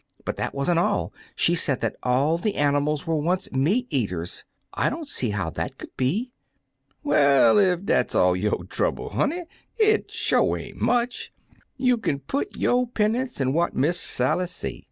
[0.25, 4.45] But that was n't all: she said that all the animals were once meat eaters.
[4.73, 6.31] I don't see how that could be."
[7.03, 9.43] "Well, ef dat's all yo' trouble, honey,
[9.77, 11.31] it sho' ain't much.
[11.77, 14.79] You kin put yo' 'pen nunce in what Miss Sally say.